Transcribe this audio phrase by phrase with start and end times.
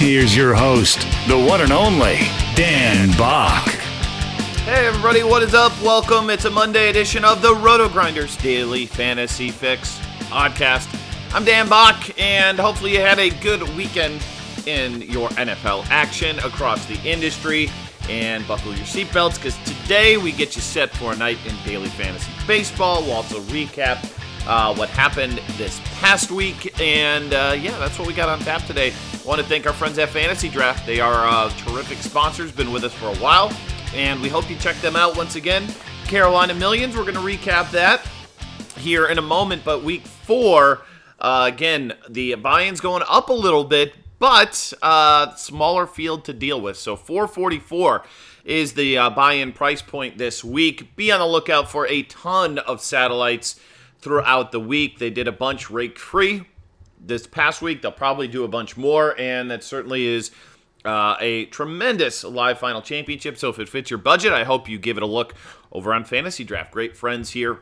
[0.00, 2.16] Here's your host, the one and only
[2.54, 3.66] Dan Back.
[4.64, 5.78] Hey everybody, what is up?
[5.82, 6.30] Welcome.
[6.30, 9.98] It's a Monday edition of the Roto Grinders Daily Fantasy Fix
[10.30, 10.88] podcast.
[11.34, 14.24] I'm Dan Back, and hopefully you had a good weekend
[14.64, 17.68] in your NFL action across the industry.
[18.08, 21.90] And buckle your seatbelts because today we get you set for a night in daily
[21.90, 23.02] fantasy baseball.
[23.02, 24.02] We'll also recap
[24.46, 26.80] uh, what happened this past week.
[26.80, 28.94] And uh, yeah, that's what we got on tap today.
[29.30, 30.84] Want to thank our friends at Fantasy Draft.
[30.84, 33.56] They are uh, terrific sponsors, been with us for a while,
[33.94, 35.68] and we hope you check them out once again.
[36.06, 38.04] Carolina Millions, we're going to recap that
[38.76, 40.82] here in a moment, but week four,
[41.20, 46.32] uh, again, the buy in's going up a little bit, but uh, smaller field to
[46.32, 46.76] deal with.
[46.76, 48.02] So 444
[48.44, 50.96] is the uh, buy in price point this week.
[50.96, 53.60] Be on the lookout for a ton of satellites
[54.00, 54.98] throughout the week.
[54.98, 56.46] They did a bunch rake free
[57.04, 57.82] this past week.
[57.82, 60.30] They'll probably do a bunch more, and that certainly is
[60.84, 63.38] uh, a tremendous live final championship.
[63.38, 65.34] So if it fits your budget, I hope you give it a look
[65.72, 66.72] over on Fantasy Draft.
[66.72, 67.60] Great friends here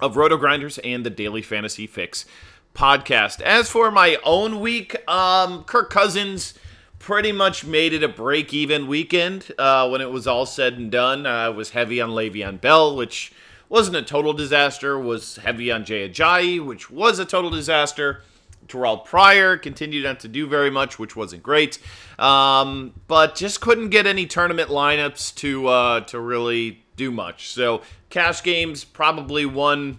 [0.00, 2.26] of Roto Grinders and the Daily Fantasy Fix
[2.74, 3.40] podcast.
[3.40, 6.54] As for my own week, um, Kirk Cousins
[6.98, 10.90] pretty much made it a break even weekend uh, when it was all said and
[10.90, 11.26] done.
[11.26, 13.32] I was heavy on Le'Veon Bell, which
[13.68, 18.22] wasn't a total disaster, was heavy on Jay Ajayi, which was a total disaster.
[18.68, 21.78] Terrelle Pryor continued not to do very much, which wasn't great,
[22.18, 27.50] um, but just couldn't get any tournament lineups to uh, to really do much.
[27.50, 29.98] So cash games probably won,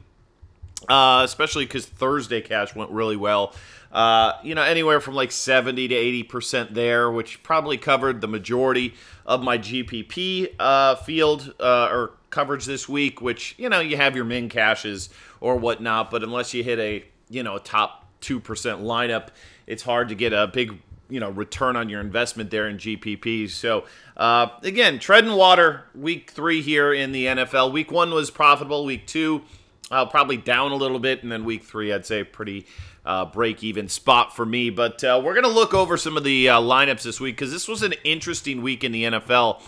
[0.89, 3.53] uh, especially because Thursday cash went really well.
[3.91, 8.27] Uh, you know, anywhere from like 70 to 80 percent there, which probably covered the
[8.27, 8.93] majority
[9.25, 13.21] of my GPP uh, field uh, or coverage this week.
[13.21, 17.05] Which you know, you have your min cashes or whatnot, but unless you hit a
[17.29, 19.29] you know top 2% lineup,
[19.65, 20.79] it's hard to get a big
[21.09, 23.51] you know return on your investment there in GPPs.
[23.51, 23.85] So
[24.15, 25.85] uh, again, treading water.
[25.95, 27.71] Week three here in the NFL.
[27.71, 28.85] Week one was profitable.
[28.85, 29.43] Week two,
[29.91, 32.65] uh, probably down a little bit, and then week three, I'd say pretty
[33.05, 34.69] uh, break even spot for me.
[34.69, 37.67] But uh, we're gonna look over some of the uh, lineups this week because this
[37.67, 39.61] was an interesting week in the NFL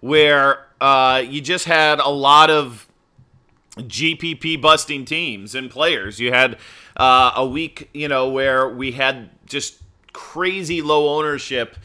[0.00, 2.86] where uh, you just had a lot of
[3.76, 6.18] GPP busting teams and players.
[6.18, 6.58] You had
[6.98, 9.80] uh, a week, you know, where we had just
[10.12, 11.76] crazy low ownership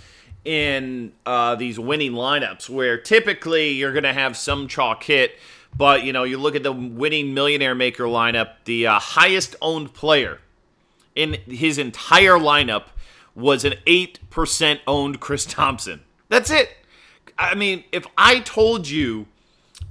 [0.43, 5.37] in uh, these winning lineups, where typically you're going to have some chalk hit.
[5.75, 9.93] But, you know, you look at the winning millionaire maker lineup, the uh, highest owned
[9.93, 10.39] player
[11.15, 12.85] in his entire lineup
[13.35, 16.01] was an 8% owned Chris Thompson.
[16.29, 16.69] That's it.
[17.37, 19.27] I mean, if I told you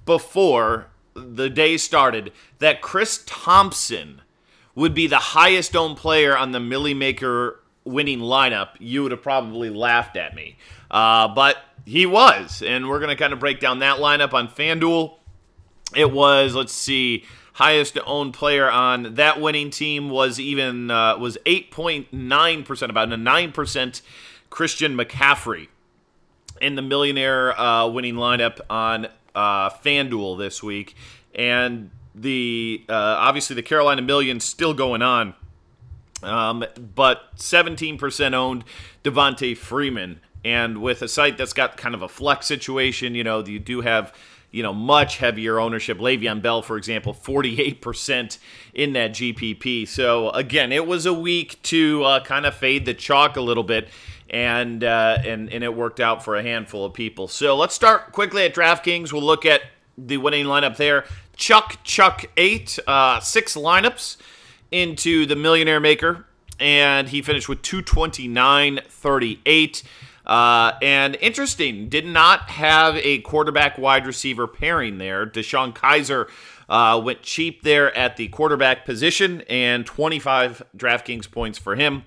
[0.04, 4.22] before the day started that Chris Thompson
[4.74, 9.22] would be the highest owned player on the Millie Maker winning lineup, you would have
[9.22, 10.56] probably laughed at me.
[10.90, 14.48] Uh, but he was, and we're going to kind of break down that lineup on
[14.48, 15.14] FanDuel.
[15.94, 17.24] It was, let's see,
[17.54, 24.02] highest owned player on that winning team was even uh, was 8.9%, about a 9%
[24.50, 25.68] Christian McCaffrey
[26.60, 30.94] in the millionaire uh, winning lineup on uh, FanDuel this week,
[31.34, 35.34] and the uh, obviously the Carolina Million still going on,
[36.22, 36.64] um,
[36.94, 38.64] but 17% owned
[39.04, 43.44] Devonta Freeman, and with a site that's got kind of a flex situation, you know,
[43.44, 44.12] you do have
[44.50, 45.96] you know, much heavier ownership.
[45.96, 48.38] Le'Veon Bell, for example, 48%
[48.74, 49.88] in that GPP.
[49.88, 53.62] So, again, it was a week to uh, kind of fade the chalk a little
[53.64, 53.88] bit
[54.32, 57.28] and uh, and and it worked out for a handful of people.
[57.28, 59.12] So let's start quickly at DraftKings.
[59.12, 59.62] We'll look at
[59.98, 61.04] the winning lineup there.
[61.42, 64.16] Chuck Chuck eight uh, six lineups
[64.70, 66.24] into the Millionaire Maker,
[66.60, 69.82] and he finished with 229.38.
[70.24, 75.26] Uh, and interesting, did not have a quarterback wide receiver pairing there.
[75.26, 76.28] DeShone Kizer
[76.68, 82.04] uh, went cheap there at the quarterback position and 25 DraftKings points for him.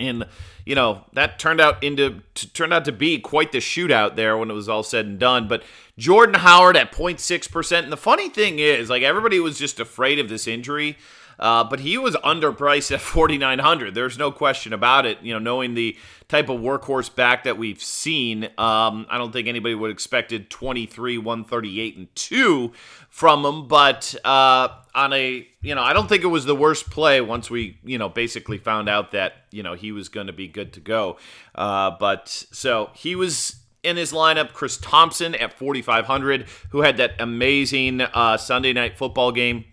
[0.00, 0.24] And
[0.64, 4.50] you know that turned out into turned out to be quite the shootout there when
[4.50, 5.48] it was all said and done.
[5.48, 5.62] But
[5.98, 7.84] Jordan Howard at 0.6 percent.
[7.84, 10.96] And the funny thing is, like everybody was just afraid of this injury.
[11.38, 15.18] Uh, but he was underpriced at 4900 There's no question about it.
[15.22, 15.96] You know, knowing the
[16.28, 20.50] type of workhorse back that we've seen, um, I don't think anybody would have expected
[20.50, 22.72] 23, 138, and 2
[23.10, 23.68] from him.
[23.68, 27.50] But uh, on a, you know, I don't think it was the worst play once
[27.50, 30.72] we, you know, basically found out that, you know, he was going to be good
[30.74, 31.18] to go.
[31.54, 37.12] Uh, but so he was in his lineup, Chris Thompson at 4,500, who had that
[37.20, 39.64] amazing uh, Sunday night football game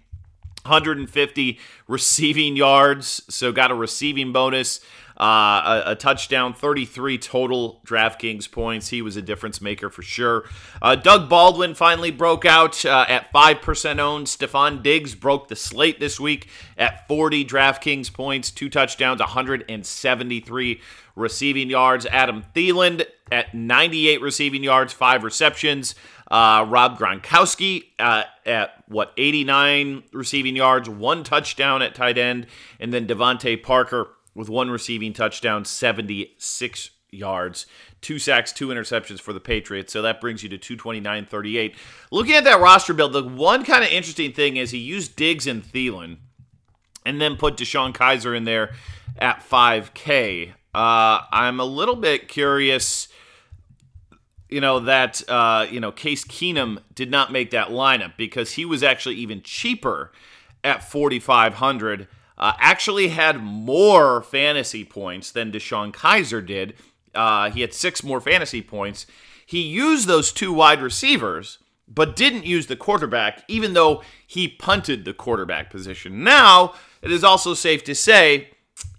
[0.66, 4.80] 150 receiving yards, so got a receiving bonus.
[5.16, 8.90] Uh, a, a, touchdown, 33 total DraftKings points.
[8.90, 10.50] He was a difference maker for sure.
[10.82, 14.26] Uh, Doug Baldwin finally broke out uh, at 5% owned.
[14.26, 16.48] Stefon Diggs broke the slate this week
[16.80, 20.82] at 40 DraftKings points, two touchdowns, 173
[21.16, 22.06] receiving yards.
[22.08, 25.96] Adam Thielen at 98 receiving yards, five receptions.
[26.30, 32.48] Uh, Rob Gronkowski uh, at what 89 receiving yards, one touchdown at tight end,
[32.80, 37.68] and then DeVante Parker with one receiving touchdown, 76 yards,
[38.02, 39.94] two sacks, two interceptions for the Patriots.
[39.94, 41.76] So that brings you to 229 38.
[42.12, 45.46] Looking at that roster build, the one kind of interesting thing is he used Diggs
[45.46, 46.18] and Thielen
[47.06, 48.74] and then put DeShone Kizer in there
[49.20, 50.54] at 5K.
[50.74, 53.08] Uh, I'm a little bit curious
[54.50, 58.66] you know that uh, you know Case Keenum did not make that lineup because he
[58.66, 60.12] was actually even cheaper
[60.64, 66.76] at 4500 uh, actually had more fantasy points than DeShone Kizer did.
[67.14, 69.06] Uh, he had six more fantasy points.
[69.46, 75.06] He used those two wide receivers, but didn't use the quarterback, even though he punted
[75.06, 76.24] the quarterback position.
[76.24, 78.50] Now, it is also safe to say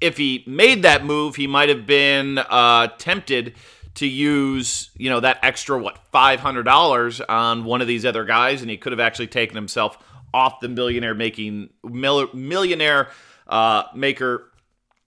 [0.01, 3.55] if he made that move, he might have been uh, tempted
[3.95, 8.25] to use, you know, that extra what five hundred dollars on one of these other
[8.25, 9.97] guys, and he could have actually taken himself
[10.33, 13.09] off the millionaire making millionaire
[13.47, 14.51] uh, maker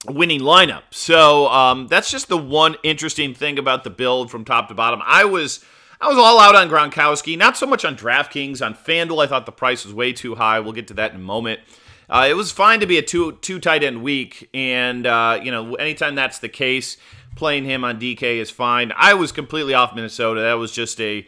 [0.08, 0.84] winning lineup.
[0.92, 5.02] So um, that's just the one interesting thing about the build from top to bottom.
[5.06, 5.64] I was.
[6.00, 8.64] I was all out on Gronkowski, not so much on DraftKings.
[8.64, 10.60] On FanDuel, I thought the price was way too high.
[10.60, 11.60] We'll get to that in a moment.
[12.10, 15.52] Uh, it was fine to be a two two tight end week, and uh, you
[15.52, 16.98] know anytime that's the case,
[17.36, 18.94] playing him on DK is fine.
[18.96, 20.42] I was completely off Minnesota.
[20.42, 21.26] That was just a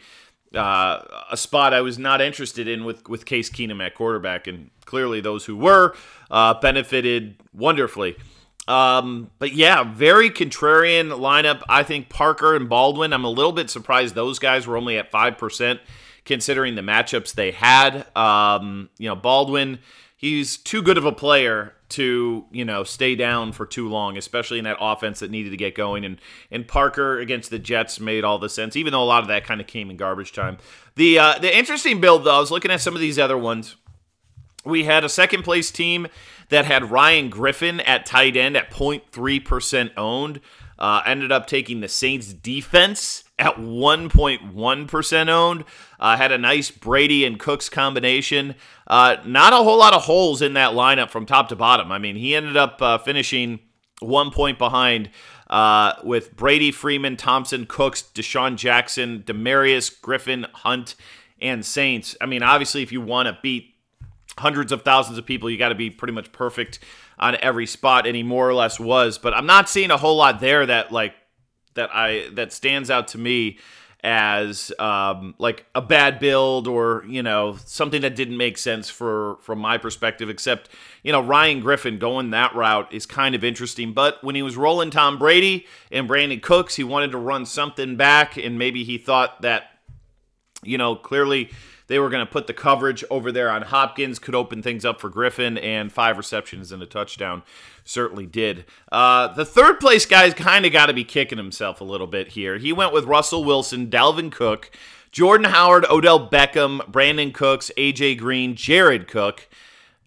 [0.54, 4.70] uh, a spot I was not interested in with with Case Keenum at quarterback, and
[4.84, 5.94] clearly those who were
[6.30, 8.16] uh, benefited wonderfully.
[8.66, 11.62] Um, but yeah, very contrarian lineup.
[11.68, 13.12] I think Parker and Baldwin.
[13.12, 15.80] I'm a little bit surprised those guys were only at five percent,
[16.24, 18.06] considering the matchups they had.
[18.16, 19.78] Um, you know, Baldwin
[20.20, 24.58] he's too good of a player to you know stay down for too long, especially
[24.58, 26.04] in that offense that needed to get going.
[26.04, 26.20] And
[26.50, 29.44] and Parker against the Jets made all the sense, even though a lot of that
[29.44, 30.58] kind of came in garbage time.
[30.96, 33.76] The uh, the interesting build though, I was looking at some of these other ones.
[34.62, 36.06] We had a second place team
[36.50, 40.40] that had Ryan Griffin at tight end at 0.3% owned.
[40.80, 45.64] Uh, ended up taking the Saints defense at 1.1% owned.
[45.98, 48.54] Uh, had a nice Brady and Cooks combination.
[48.86, 51.92] Uh, not a whole lot of holes in that lineup from top to bottom.
[51.92, 53.60] I mean, he ended up uh, finishing
[54.00, 55.10] one point behind
[55.50, 60.94] uh, with Brady, Freeman, Thompson, Cooks, DeSean Jackson, Demaryius, Griffin, Hunt,
[61.40, 62.16] and Saints.
[62.20, 63.69] I mean, obviously, if you want to beat
[64.40, 66.80] hundreds of thousands of people, you got to be pretty much perfect
[67.18, 69.18] on every spot, and he more or less was.
[69.18, 71.14] But I'm not seeing a whole lot there that like
[71.74, 73.58] that I that stands out to me
[74.02, 79.36] as um, like a bad build or you know something that didn't make sense for
[79.42, 80.30] from my perspective.
[80.30, 80.70] Except
[81.02, 83.92] you know Ryan Griffin going that route is kind of interesting.
[83.92, 87.96] But when he was rolling Tom Brady and Brandin Cooks, he wanted to run something
[87.96, 89.64] back, and maybe he thought that
[90.62, 91.50] you know clearly
[91.90, 95.00] they were going to put the coverage over there on Hopkins, could open things up
[95.00, 97.42] for Griffin, and five receptions and a touchdown
[97.82, 98.64] certainly did.
[98.92, 102.28] Uh, the third place guy's kind of got to be kicking himself a little bit
[102.28, 102.58] here.
[102.58, 104.70] He went with Russell Wilson, Dalvin Cook,
[105.10, 109.48] Jordan Howard, Odell Beckham, Brandin Cooks, AJ Green, Jared Cook,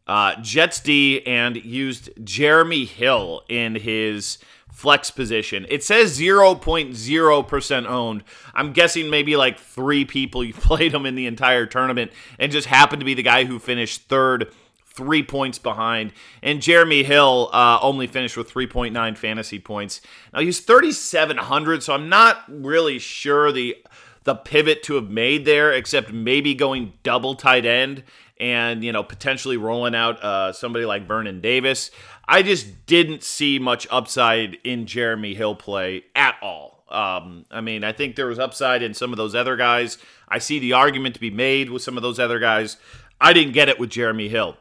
[0.07, 4.37] uh, Jets D, and used Jeremy Hill in his
[4.73, 5.65] flex position.
[5.69, 8.23] It says 0.0% owned.
[8.53, 12.67] I'm guessing maybe like three people you played him in the entire tournament and just
[12.67, 14.51] happened to be the guy who finished third
[14.93, 16.11] three points behind.
[16.41, 20.01] And Jeremy Hill uh, only finished with 3.9 fantasy points.
[20.33, 23.77] Now he's 3,700, so I'm not really sure the
[24.23, 28.03] the pivot to have made there, except maybe going double tight end
[28.39, 31.91] and you know potentially rolling out uh, somebody like Vernon Davis.
[32.27, 36.83] I just didn't see much upside in Jeremy Hill play at all.
[36.89, 39.97] Um, I mean, I think there was upside in some of those other guys.
[40.29, 42.77] I see the argument to be made with some of those other guys.
[43.19, 44.57] I didn't get it with Jeremy Hill.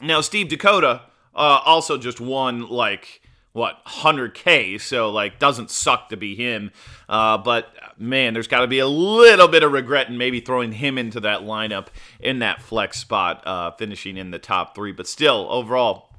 [0.00, 1.02] Now, Steve Dakota
[1.34, 3.22] uh, also just won like
[3.56, 6.70] what 100k so like doesn't suck to be him.
[7.08, 10.72] Uh, but man there's got to be a little bit of regret in maybe throwing
[10.72, 11.86] him into that lineup
[12.20, 14.92] in that flex spot uh, finishing in the top three.
[14.92, 16.14] But still overall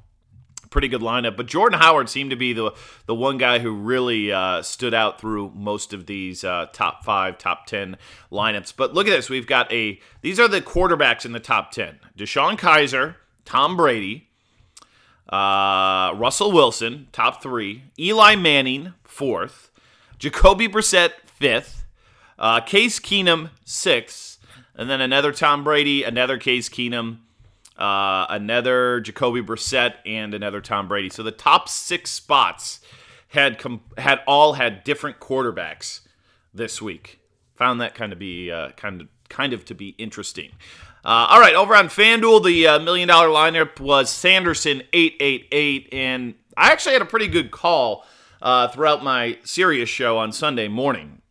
[0.68, 1.36] pretty good lineup.
[1.36, 2.72] But jordan howard seemed to be the
[3.06, 7.38] the one guy who really uh, stood out through most of these uh, top five
[7.38, 7.96] top 10
[8.32, 8.74] lineups.
[8.76, 12.00] But look at this we've got a these are the quarterbacks in the top 10
[12.18, 13.14] DeShone Kizer
[13.44, 14.27] tom brady
[15.28, 17.84] uh, Russell Wilson, top three.
[17.98, 19.70] Eli Manning, fourth.
[20.18, 21.84] Jacoby Brissett, fifth.
[22.38, 24.38] Uh, Case Keenum, sixth.
[24.74, 27.18] And then another Tom Brady, another Case Keenum,
[27.76, 31.10] uh, another Jacoby Brissett, and another Tom Brady.
[31.10, 32.80] So the top six spots
[33.28, 36.00] had com- had all had different quarterbacks
[36.54, 37.20] this week.
[37.56, 40.52] Found that kind of be uh, kind of kind of to be interesting.
[41.04, 46.34] Uh, all right, over on FanDuel, the uh, million dollar lineup was Sanderson 888, and
[46.56, 48.04] I actually had a pretty good call
[48.42, 51.22] uh, throughout my Sirius show on Sunday morning.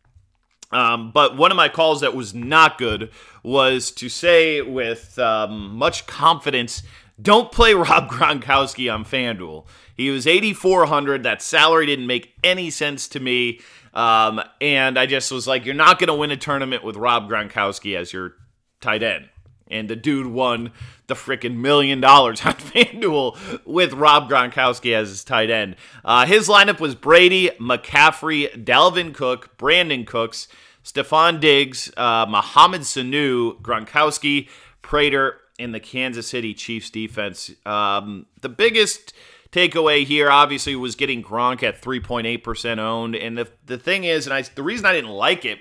[0.70, 3.10] Um, but one of my calls that was not good
[3.42, 6.82] was to say with um, much confidence,
[7.20, 9.66] don't play Rob Gronkowski on FanDuel.
[9.96, 11.22] He was 8,400.
[11.22, 13.60] That salary didn't make any sense to me.
[13.94, 17.28] Um, and I just was like, you're not going to win a tournament with Rob
[17.28, 18.34] Gronkowski as your
[18.80, 19.28] tight end
[19.70, 20.72] and the dude won
[21.06, 25.76] the freaking million dollars on FanDuel with Rob Gronkowski as his tight end.
[26.04, 30.48] Uh, his lineup was Brady, McCaffrey, Dalvin Cook, Brandin Cooks,
[30.84, 34.48] Stefon Diggs, uh, Mohamed Sanu, Gronkowski,
[34.82, 37.50] Prater, and the Kansas City Chiefs defense.
[37.66, 39.12] Um, the biggest
[39.50, 43.16] takeaway here obviously was getting Gronk at 3.8% owned.
[43.16, 45.60] And the, the thing is, and I, the reason I didn't like it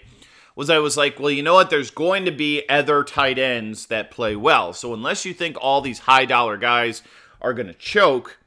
[0.58, 1.70] was I was like, well, you know what?
[1.70, 4.74] There's going to be other tight ends that play well.
[4.74, 7.04] So unless you think all these high dollar guys
[7.40, 8.40] are going to choke,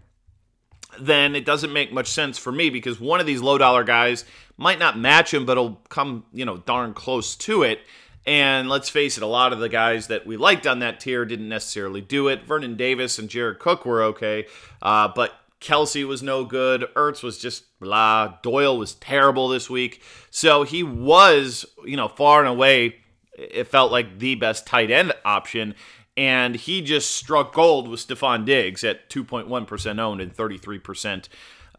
[0.99, 4.25] then it doesn't make much sense for me because one of these low dollar guys
[4.57, 7.79] might not match him, but it'll come, you know, darn close to it.
[8.27, 11.25] And let's face it, a lot of the guys that we liked on that tier
[11.25, 12.45] didn't necessarily do it.
[12.45, 14.47] Vernon Davis and Jared Cook were okay,
[14.83, 16.87] uh, but Kelce was no good.
[16.95, 18.39] Ertz was just blah.
[18.43, 20.03] Doyle was terrible this week.
[20.31, 22.97] So he was, you know, far and away,
[23.35, 25.75] it felt like the best tight end option.
[26.17, 31.29] And he just struck gold with Stefon Diggs at 2.1% owned and 33%.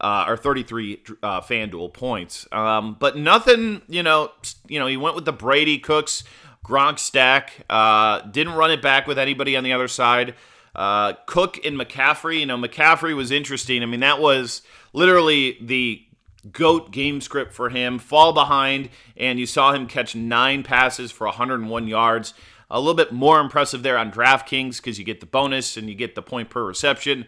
[0.00, 3.82] Uh, or 33 uh, FanDuel points, um, but nothing.
[3.86, 4.32] You know,
[4.66, 6.24] you know, he went with the Brady Cooks
[6.64, 7.64] Gronk stack.
[7.68, 10.34] Uh, didn't run it back with anybody on the other side.
[10.74, 13.82] Uh, Cook and McCaffrey, you know, McCaffrey was interesting.
[13.82, 14.62] I mean, that was
[14.92, 16.02] literally the
[16.50, 17.98] goat game script for him.
[17.98, 22.34] Fall behind, and you saw him catch nine passes for 101 yards.
[22.70, 25.94] A little bit more impressive there on DraftKings because you get the bonus and you
[25.94, 27.26] get the point per reception.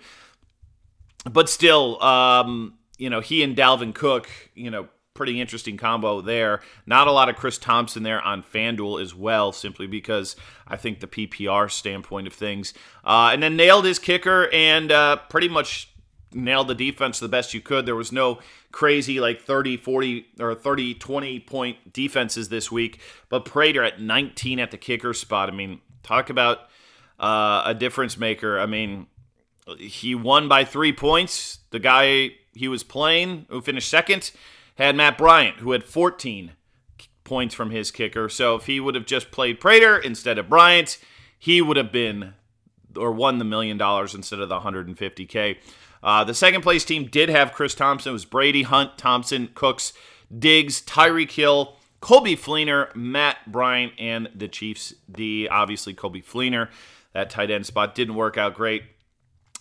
[1.30, 6.60] But still, um, you know, he and Dalvin Cook, you know, pretty interesting combo there.
[6.86, 10.34] Not a lot of Chris Thompson there on FanDuel as well, simply because
[10.66, 12.74] I think the PPR standpoint of things.
[13.04, 15.88] Uh, and then nailed his kicker and uh, pretty much
[16.32, 17.86] nailed the defense the best you could.
[17.86, 18.40] There was no
[18.72, 24.58] crazy like 30, 40, or 30, 20 point defenses this week, but Prater at 19
[24.58, 25.48] at the kicker spot.
[25.48, 26.58] I mean, talk about
[27.20, 28.58] uh, a difference maker.
[28.58, 29.06] I mean,
[29.78, 31.60] he won by three points.
[31.70, 34.32] The guy he was playing, who finished second,
[34.74, 36.52] had Matt Bryant, who had 14
[37.22, 38.28] points from his kicker.
[38.28, 40.98] So if he would have just played Prater instead of Bryant,
[41.38, 42.34] he would have been
[42.96, 45.56] or won the million dollars instead of the 150k.
[46.02, 48.10] Uh, the second place team did have Chris Thompson.
[48.10, 49.94] It was Brady, Hunt, Thompson, Cooks,
[50.36, 55.48] Diggs, Tyreek Hill, Coby Fleener, Matt Bryant, and the Chiefs D.
[55.48, 56.68] Obviously, Coby Fleener.
[57.14, 58.82] That tight end spot didn't work out great,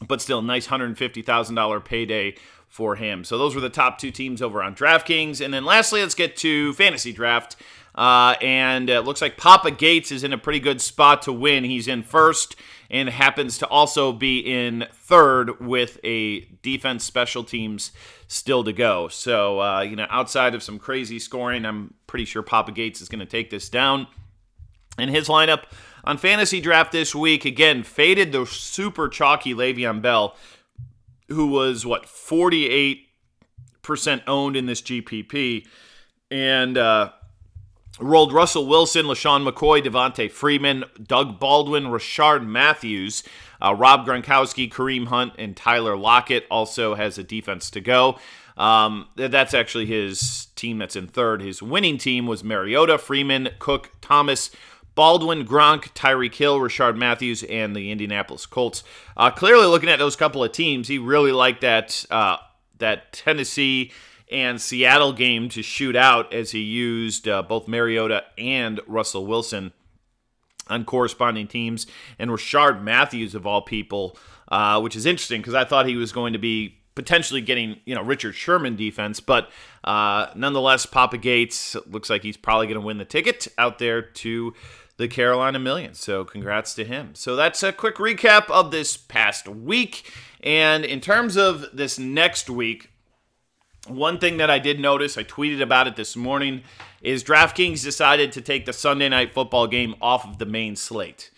[0.06, 2.36] but still, nice $150,000 payday
[2.74, 3.24] for him.
[3.24, 5.46] So those were the top two teams over on DraftKings.
[5.46, 7.56] And then lastly, let's get to fantasy draft.
[7.94, 11.66] Uh, and it looks like Papa Gates is in a pretty good spot to win.
[11.66, 12.56] He's in first
[12.90, 17.92] and happens to also be in third with a defense special teams
[18.28, 19.08] still to go.
[19.08, 23.08] So, uh, you know, outside of some crazy scoring, I'm pretty sure Papa Gates is
[23.08, 24.08] going to take this down.
[24.98, 25.66] In his lineup
[26.04, 30.36] on fantasy draft this week, again, faded the super chalky Le'Veon Bell,
[31.30, 33.04] who was, what, 48%
[34.28, 35.66] owned in this GPP.
[36.32, 37.12] And, uh,
[38.00, 43.24] rolled Russell Wilson, LeSean McCoy, Devonta Freeman, Doug Baldwin, Rishard Matthews,
[43.62, 48.18] uh, Rob Gronkowski, Kareem Hunt, and Tyler Lockett also has a defense to go.
[48.58, 51.42] Um, that's actually his team that's in third.
[51.42, 54.52] His winning team was Mariota, Freeman, Cook, Thomas,
[54.96, 58.84] Baldwin, Gronk, Tyreek Hill, Rishard Matthews, and the Indianapolis Colts.
[59.18, 62.38] Uh, clearly, looking at those couple of teams, he really liked that uh,
[62.78, 63.92] that Tennessee
[64.32, 69.74] and Seattle game to shoot out as he used uh, both Mariota and Russell Wilson
[70.68, 74.18] on corresponding teams, and Rishard Matthews of all people,
[74.50, 77.96] uh, which is interesting because I thought he was going to be potentially getting you
[77.96, 79.50] know Richard Sherman defense, but
[79.84, 84.02] uh, nonetheless, Papa Gates looks like he's probably going to win the ticket out there
[84.02, 84.54] to
[84.98, 86.00] the Carolina Millions.
[86.00, 87.16] So congrats to him.
[87.16, 92.50] So that's a quick recap of this past week, and in terms of this next
[92.50, 92.90] week.
[93.86, 96.64] One thing that I did notice, I tweeted about it this morning,
[97.02, 101.32] is DraftKings decided to take the Sunday night football game off of the main slate.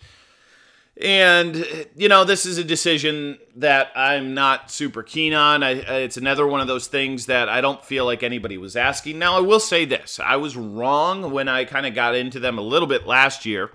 [0.98, 5.62] And, you know, this is a decision that I'm not super keen on.
[5.62, 9.18] I, it's another one of those things that I don't feel like anybody was asking.
[9.18, 12.56] Now, I will say this I was wrong when I kind of got into them
[12.56, 13.70] a little bit last year,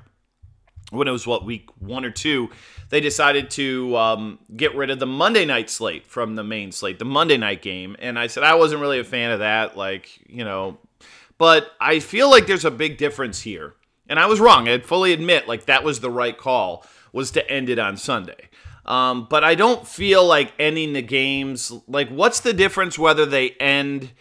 [0.89, 2.49] when it was, what, week one or two.
[2.89, 6.97] They decided to um, get rid of the Monday night slate from the main slate,
[6.97, 7.95] the Monday night game.
[7.99, 9.77] And I said I wasn't really a fan of that.
[9.77, 10.79] Like, you know,
[11.37, 13.75] but I feel like there's a big difference here.
[14.11, 14.67] And I was wrong.
[14.67, 18.49] I'd fully admit, like, that was the right call was to end it on Sunday.
[18.85, 21.71] Um, but I don't feel like ending the games.
[21.87, 24.11] Like, what's the difference whether they end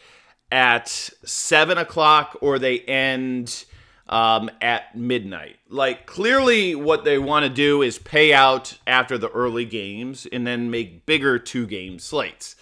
[0.53, 3.65] at seven o'clock or they end
[4.09, 5.57] um, at midnight?
[5.69, 10.47] Like, clearly, what they want to do is pay out after the early games and
[10.47, 12.55] then make bigger two game slates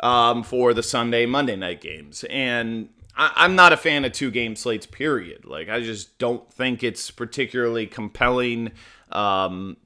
[0.00, 2.24] um, for the Sunday, Monday night games.
[2.28, 5.44] And I, am not a fan of two game slates, period.
[5.44, 8.72] Like, I just don't think it's particularly compelling
[9.10, 9.76] um,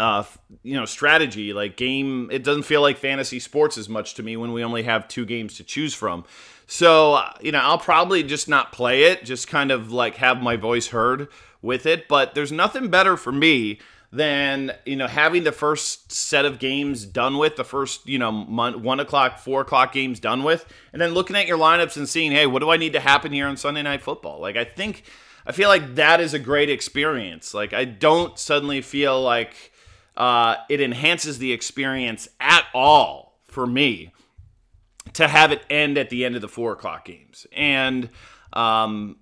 [0.00, 0.24] uh,
[0.62, 1.52] you know, strategy.
[1.52, 4.84] Like game, it doesn't feel like fantasy sports as much to me when we only
[4.84, 6.24] have two games to choose from.
[6.66, 10.40] So, uh, you know, I'll probably just not play it, just kind of like have
[10.40, 11.28] my voice heard
[11.60, 12.08] with it.
[12.08, 13.78] But there's nothing better for me
[14.12, 18.32] than you know having the first set of games done with the first you know
[18.32, 22.32] one o'clock four o'clock games done with and then looking at your lineups and seeing
[22.32, 25.04] hey what do i need to happen here on sunday night football like i think
[25.46, 27.54] I feel like that is a great experience.
[27.54, 29.72] Like I don't suddenly feel like
[30.16, 34.12] uh, it enhances the experience at all for me
[35.14, 38.10] to have it end at the end of the four o'clock games, and
[38.52, 39.16] um,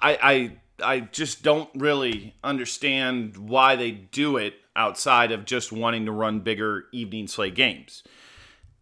[0.00, 0.52] I, I
[0.82, 6.40] I just don't really understand why they do it outside of just wanting to run
[6.40, 8.02] bigger evening slate games.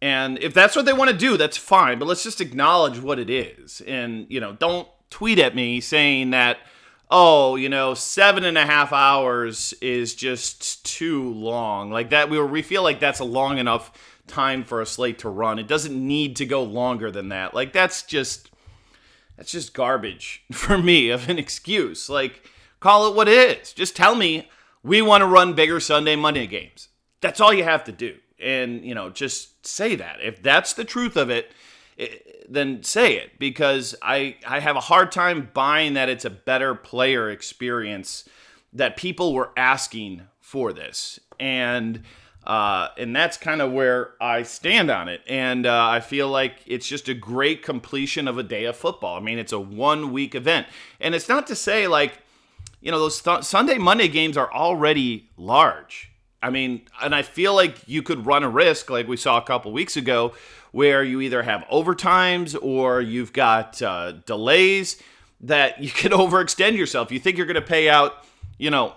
[0.01, 1.97] And if that's what they want to do, that's fine.
[1.97, 6.31] But let's just acknowledge what it is, and you know, don't tweet at me saying
[6.31, 6.59] that,
[7.09, 11.89] oh, you know, seven and a half hours is just too long.
[11.89, 13.91] Like that, we, we feel like that's a long enough
[14.27, 15.57] time for a slate to run.
[15.57, 17.53] It doesn't need to go longer than that.
[17.53, 18.51] Like that's just
[19.37, 22.09] that's just garbage for me of an excuse.
[22.09, 22.41] Like
[22.79, 23.73] call it what it is.
[23.73, 24.49] Just tell me
[24.83, 26.89] we want to run bigger Sunday Monday games.
[27.21, 28.15] That's all you have to do.
[28.39, 30.17] And, you know, just say that.
[30.21, 31.51] If that's the truth of it,
[32.47, 36.75] then say it because I I have a hard time buying that it's a better
[36.75, 38.29] player experience
[38.71, 42.03] that people were asking for this and
[42.47, 45.21] uh, and that's kind of where I stand on it.
[45.27, 49.17] And uh, I feel like it's just a great completion of a day of football.
[49.17, 50.65] I mean, it's a one week event.
[51.01, 52.19] And it's not to say like,
[52.79, 56.09] you know, those th- Sunday, Monday games are already large.
[56.41, 59.41] I mean, and I feel like you could run a risk, like we saw a
[59.41, 60.33] couple weeks ago,
[60.71, 65.03] where you either have overtimes or you've got uh, delays
[65.41, 67.11] that you could overextend yourself.
[67.11, 68.23] You think you're going to pay out,
[68.57, 68.93] you know,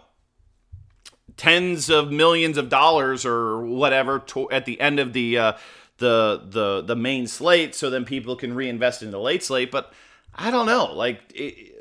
[1.41, 5.53] tens of millions of dollars or whatever to, at the end of the uh,
[5.97, 9.71] the the the main slate, so then people can reinvest in the late slate.
[9.71, 9.91] But
[10.35, 10.93] I don't know.
[10.93, 11.75] Like, it,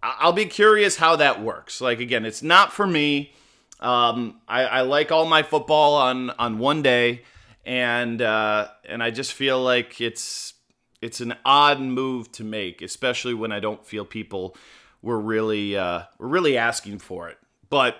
[0.00, 1.80] I'll be curious how that works.
[1.80, 3.32] Like again, it's not for me.
[3.80, 7.22] Um, I, I like all my football on on one day
[7.64, 10.54] and uh, and I just feel like it's
[11.02, 14.56] it's an odd move to make, especially when I don't feel people
[15.02, 17.38] were really uh, were really asking for it.
[17.68, 17.96] But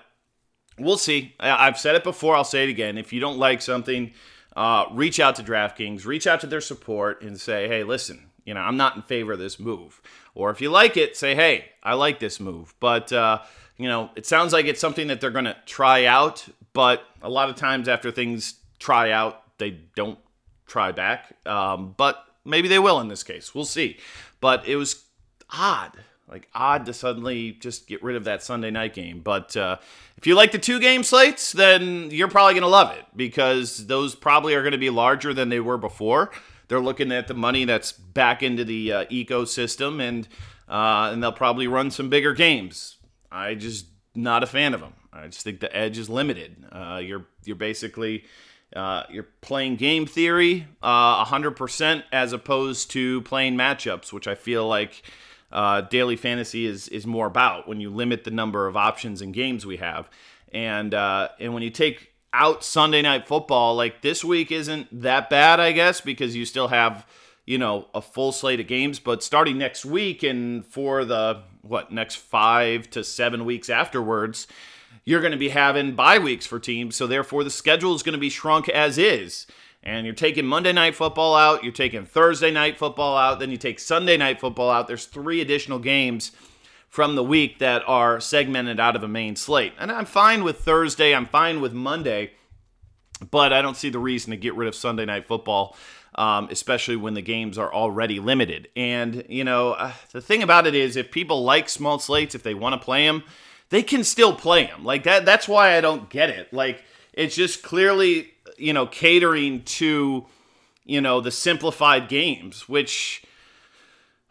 [0.81, 1.35] we'll see.
[1.39, 2.35] I've said it before.
[2.37, 2.99] I'll say it again.
[2.99, 4.13] If you don't like something,
[4.57, 8.55] uh, reach out to DraftKings, reach out to their support, and say, "Hey, listen, You
[8.55, 10.01] know, I'm not in favor of this move.
[10.35, 12.75] Or if you like it, say, hey, I like this move.
[12.81, 13.43] But, uh,
[13.77, 16.47] you know, it sounds like it's something that they're going to try out.
[16.73, 20.19] But a lot of times after things try out, they don't
[20.67, 21.35] try back.
[21.47, 23.55] Um, but maybe they will in this case.
[23.55, 23.99] We'll see.
[24.41, 25.05] But it was
[25.51, 25.93] odd
[26.31, 29.21] like odd to suddenly just get rid of that Sunday night game.
[29.21, 29.79] But uh,
[30.17, 33.87] if you like the two game slates, then you're probably going to love it because
[33.87, 36.31] those probably are going to be larger than they were before.
[36.69, 40.29] They're looking at the money that's back into the uh, ecosystem, and
[40.69, 42.99] uh, and they'll probably run some bigger games.
[43.33, 44.93] I just not a fan of them.
[45.13, 46.65] I just think the edge is limited.
[46.71, 48.25] Uh, you're you're basically
[48.75, 54.69] uh, you're playing game theory uh, 100% as opposed to playing matchups, which I feel
[54.69, 55.03] like
[55.53, 59.35] uh, daily fantasy is is more about when you limit the number of options and
[59.35, 60.09] games we have,
[60.53, 65.29] and uh, and when you take out Sunday night football, like this week isn't that
[65.29, 67.07] bad, I guess, because you still have
[67.47, 68.99] you know a full slate of games.
[68.99, 74.47] But starting next week and for the what next five to seven weeks afterwards,
[75.05, 76.95] you're going to be having bye weeks for teams.
[76.95, 79.47] So therefore, the schedule is going to be shrunk as is
[79.83, 83.57] and you're taking Monday night football out, you're taking Thursday night football out, then you
[83.57, 84.87] take Sunday night football out.
[84.87, 86.33] There's three additional games
[86.89, 89.73] from the week that are segmented out of a main slate.
[89.79, 92.33] And I'm fine with Thursday, I'm fine with Monday,
[93.31, 95.77] but I don't see the reason to get rid of Sunday night football.
[96.17, 98.69] Um, especially when the games are already limited.
[98.75, 102.43] And, you know, uh, the thing about it is if people like small slates, if
[102.43, 103.23] they want to play them,
[103.69, 104.85] they can still play them.
[104.85, 106.53] Like that, that's why I don't get it.
[106.53, 108.30] Like, it's just clearly
[108.61, 110.27] you know, catering to,
[110.85, 113.23] you know, the simplified games, which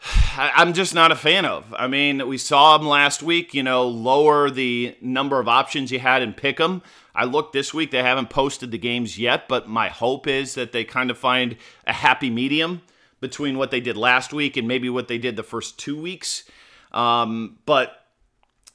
[0.37, 1.73] I'm just not a fan of.
[1.77, 5.99] I mean, we saw them last week, you know, lower the number of options you
[5.99, 6.81] had and pick them.
[7.15, 10.71] I looked this week, they haven't posted the games yet, but my hope is that
[10.71, 12.81] they kind of find a happy medium
[13.19, 16.45] between what they did last week and maybe what they did the first two weeks.
[16.93, 17.98] Um, but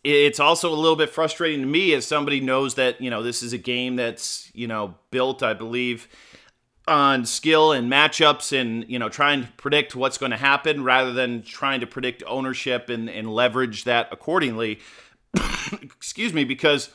[0.05, 3.43] it's also a little bit frustrating to me as somebody knows that you know this
[3.43, 6.09] is a game that's you know built i believe
[6.87, 11.13] on skill and matchups and you know trying to predict what's going to happen rather
[11.13, 14.81] than trying to predict ownership and, and leverage that accordingly.
[15.73, 16.91] Excuse me because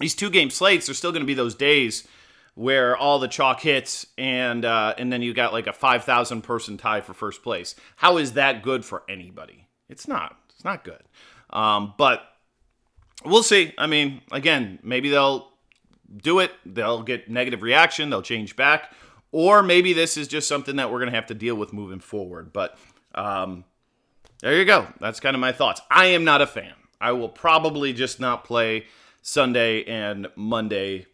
[0.00, 2.06] these two game slates are still going to be those days
[2.54, 6.76] where all the chalk hits and uh, and then you got like a 5000 person
[6.76, 7.74] tie for first place.
[7.96, 9.66] How is that good for anybody?
[9.88, 10.36] It's not.
[10.54, 11.02] It's not good
[11.54, 12.22] um, but
[13.24, 13.72] we'll see.
[13.78, 15.50] I mean, again, maybe they'll
[16.16, 16.52] do it.
[16.66, 18.10] They'll get negative reaction.
[18.10, 18.92] They'll change back.
[19.32, 22.00] Or maybe this is just something that we're going to have to deal with moving
[22.00, 22.52] forward.
[22.52, 22.76] But
[23.14, 23.64] um,
[24.40, 24.86] there you go.
[25.00, 25.80] That's kind of my thoughts.
[25.90, 26.74] I am not a fan.
[27.00, 28.86] I will probably just not play
[29.22, 31.06] Sunday and Monday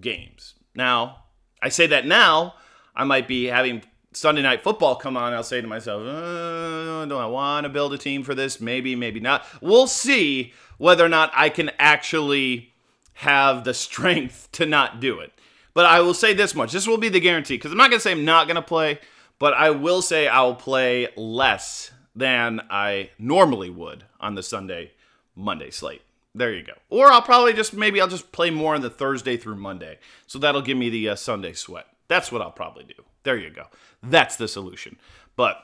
[0.00, 0.54] games.
[0.74, 1.24] Now,
[1.62, 2.54] I say that now.
[2.94, 7.16] I might be having Sunday night football come on, I'll say to myself, uh, do
[7.16, 8.60] I want to build a team for this?
[8.60, 9.46] Maybe, maybe not.
[9.60, 12.72] We'll see whether or not I can actually
[13.14, 15.32] have the strength to not do it.
[15.74, 17.98] But I will say this much this will be the guarantee because I'm not going
[17.98, 18.98] to say I'm not going to play,
[19.38, 24.92] but I will say I'll play less than I normally would on the Sunday
[25.36, 26.02] Monday slate.
[26.34, 26.74] There you go.
[26.88, 29.98] Or I'll probably just maybe I'll just play more on the Thursday through Monday.
[30.26, 31.86] So that'll give me the uh, Sunday sweat.
[32.08, 33.04] That's what I'll probably do.
[33.22, 33.66] There you go.
[34.02, 34.98] That's the solution.
[35.36, 35.62] But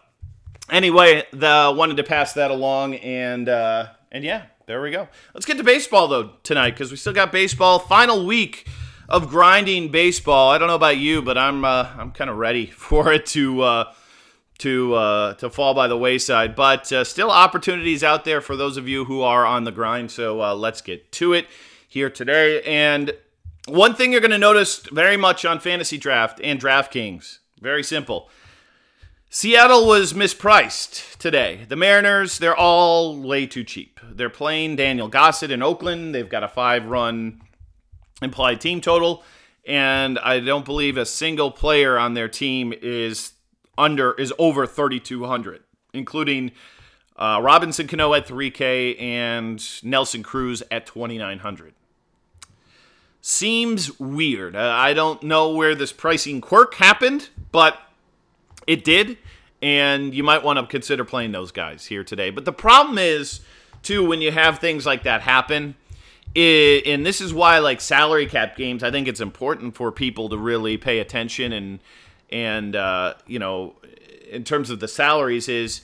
[0.70, 5.08] anyway, the wanted to pass that along, and uh, and yeah, there we go.
[5.34, 7.78] Let's get to baseball though tonight because we still got baseball.
[7.78, 8.68] Final week
[9.08, 10.50] of grinding baseball.
[10.50, 13.62] I don't know about you, but I'm uh, I'm kind of ready for it to.
[13.62, 13.92] Uh,
[14.58, 16.56] to uh, to fall by the wayside.
[16.56, 20.10] But uh, still opportunities out there for those of you who are on the grind.
[20.10, 21.46] So uh, let's get to it
[21.86, 22.62] here today.
[22.62, 23.12] And
[23.68, 28.28] one thing you're going to notice very much on Fantasy Draft and DraftKings very simple.
[29.28, 31.66] Seattle was mispriced today.
[31.68, 34.00] The Mariners, they're all way too cheap.
[34.02, 36.14] They're playing Daniel Gossett in Oakland.
[36.14, 37.40] They've got a five run
[38.22, 39.24] implied team total.
[39.66, 43.32] And I don't believe a single player on their team is
[43.76, 46.52] under is over 3,200, including
[47.16, 51.74] uh, Robinson Cano at 3K and Nelson Cruz at 2,900
[53.26, 54.54] seems weird.
[54.54, 57.76] Uh, I don't know where this pricing quirk happened, but
[58.68, 59.18] it did,
[59.60, 62.30] and you might want to consider playing those guys here today.
[62.30, 63.40] But the problem is,
[63.82, 65.74] too, when you have things like that happen,
[66.36, 70.28] it, and this is why, like salary cap games, I think it's important for people
[70.28, 71.80] to really pay attention and
[72.30, 73.74] and uh, you know,
[74.30, 75.80] in terms of the salaries, is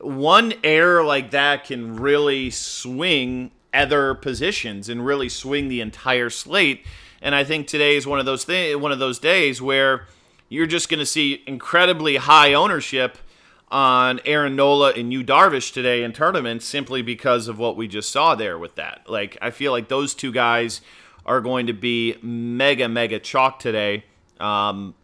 [0.00, 6.84] one error like that can really swing other positions and really swing the entire slate.
[7.20, 10.06] And I think today is one of those th- one of those days where
[10.48, 13.18] you're just going to see incredibly high ownership
[13.70, 18.12] on Aaron Nola and Yu Darvish today in tournaments simply because of what we just
[18.12, 19.02] saw there with that.
[19.08, 20.80] Like I feel like those two guys
[21.26, 24.04] are going to be mega mega chalk today,
[24.38, 24.94] um,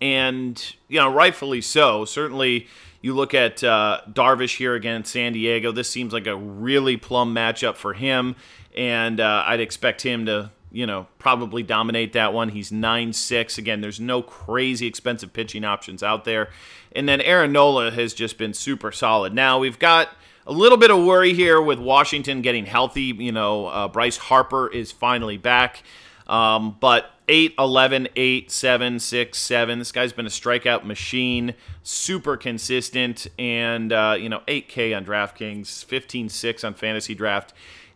[0.00, 2.04] and you know rightfully so.
[2.04, 2.66] Certainly,
[3.00, 5.72] you look at uh, Darvish here against San Diego.
[5.72, 8.36] This seems like a really plum matchup for him,
[8.76, 12.50] and uh, I'd expect him to you know, probably dominate that one.
[12.50, 13.56] He's 9 6.
[13.56, 16.50] Again, there's no crazy expensive pitching options out there.
[16.92, 19.32] And then Aaron Nola has just been super solid.
[19.32, 20.10] Now, we've got
[20.46, 23.04] a little bit of worry here with Washington getting healthy.
[23.04, 25.82] You know, uh, Bryce Harper is finally back.
[26.26, 29.78] Um, but 8, 11, 8, 7, 6, 7.
[29.78, 35.84] This guy's been a strikeout machine, super consistent, and, uh, you know, 8K on DraftKings,
[35.84, 37.52] 15 6 on Fantasy Draft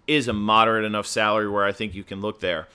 [0.07, 2.67] is a moderate enough salary where I think you can look there.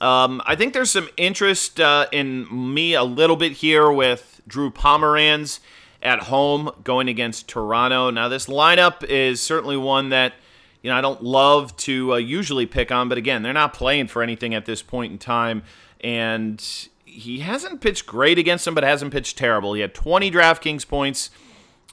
[0.00, 4.70] Um, I think there's some interest uh, in me a little bit here with Drew
[4.70, 5.60] Pomeranz
[6.02, 8.10] at home going against Toronto.
[8.10, 10.34] Now, this lineup is certainly one that
[10.82, 14.06] you know I don't love to uh, usually pick on, but again, they're not playing
[14.06, 15.64] for anything at this point in time,
[16.00, 19.74] and he hasn't pitched great against them, but hasn't pitched terrible.
[19.74, 21.30] He had 20 DraftKings points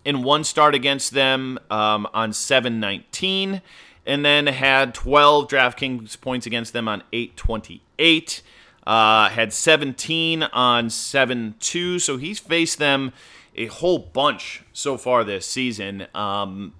[0.03, 3.61] in one start against them um, on 719
[4.05, 8.41] and then had 12 DraftKings points against them on 828.
[8.85, 11.99] Uh, had 17 on 7 2.
[11.99, 13.13] So he's faced them
[13.55, 16.07] a whole bunch so far this season.
[16.13, 16.73] Um,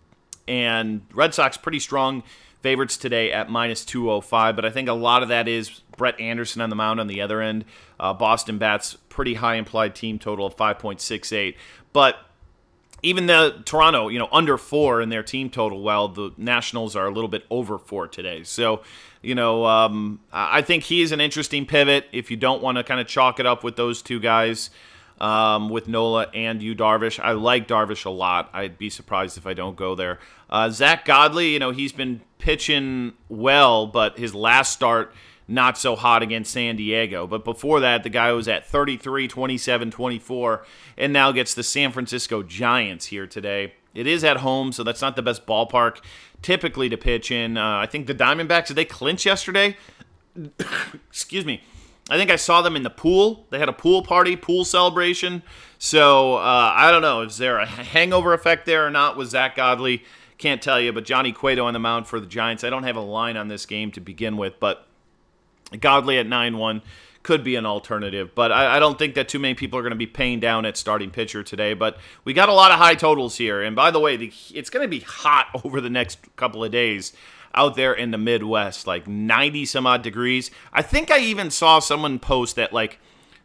[0.48, 2.22] and Red Sox pretty strong
[2.62, 4.56] favorites today at minus 205.
[4.56, 7.22] But I think a lot of that is Brett Anderson on the mound on the
[7.22, 7.66] other end.
[8.00, 11.56] Uh, Boston Bats pretty high implied team total of 5.68.
[11.94, 12.18] But
[13.02, 17.06] even the Toronto, you know, under four in their team total, while the Nationals are
[17.06, 18.44] a little bit over four today.
[18.44, 18.82] So,
[19.22, 23.00] you know, um, I think he's an interesting pivot if you don't want to kind
[23.00, 24.72] of chalk it up with those two guys,
[25.22, 27.20] um, with Nola and Yu Darvish.
[27.20, 28.50] I like Darvish a lot.
[28.54, 30.20] I'd be surprised if I don't go there.
[30.50, 35.14] Uh, Zack Godley, you know, he's been pitching well, but his last start–
[35.48, 37.28] not so hot against San Diego.
[37.28, 40.66] But before that, the guy was at 33, 27, 24,
[40.98, 43.74] and now gets the San Francisco Giants here today.
[43.94, 46.02] It is at home, so that's not the best ballpark
[46.42, 47.58] typically to pitch in.
[47.58, 49.78] Uh, I think the Diamondbacks, did they clinch yesterday?
[51.08, 51.62] Excuse me.
[52.10, 53.48] I think I saw them in the pool.
[53.50, 55.42] They had a pool party, pool celebration.
[55.80, 57.22] So uh, I don't know.
[57.22, 60.04] Is there a hangover effect there or not with Zack Godley?
[60.38, 60.94] Can't tell you.
[60.94, 62.64] But Johnny Cueto on the mound for the Giants.
[62.64, 64.88] I don't have a line on this game to begin with, but
[65.80, 66.82] Godley at 9 1
[67.24, 69.90] could be an alternative, but I, I, don't think that too many people are going
[69.90, 71.74] to be paying down at starting pitcher today.
[71.74, 73.64] But we got a lot of high totals here.
[73.64, 76.72] And by the way, the, it's going to be hot over the next couple of
[76.72, 77.14] days
[77.56, 80.52] out there in the Midwest, like 90 some odd degrees.
[80.72, 83.00] I think I even saw someone post that, like,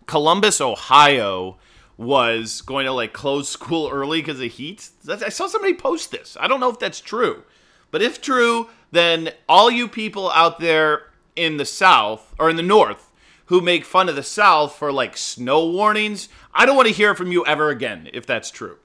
[0.07, 1.57] Columbus, Ohio
[1.97, 4.91] was going to like close school early because of heat.
[5.09, 6.37] I saw somebody post this.
[6.41, 7.45] I don't know if that's true,
[7.91, 11.10] but if true, then all you people out there
[11.41, 13.11] in the South or in the North
[13.47, 17.15] who make fun of the South for like snow warnings, I don't want to hear
[17.15, 18.77] from you ever again if that's true.